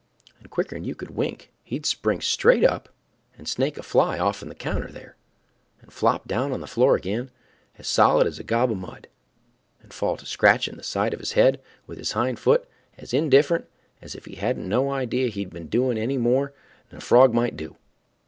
[0.39, 2.89] and quicker'n you could wink he'd spring straight up
[3.37, 5.15] and snake a fly off'n the counter there,
[5.79, 7.29] and flop down on the floor ag'in
[7.77, 9.07] as solid as a gob of mud,
[9.79, 12.67] and fall to scratching the side of his head with his hind foot
[12.97, 13.65] as indifferent
[14.01, 16.51] as if he hadn't no idea he'd been doin' any more'n
[16.91, 17.75] any frog might do.